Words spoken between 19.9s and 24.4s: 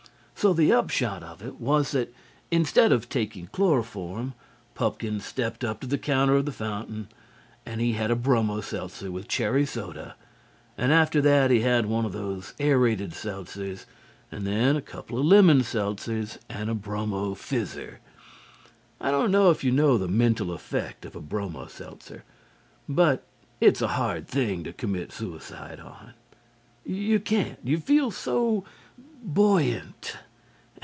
the mental effect of a bromo seltzer. But it's a hard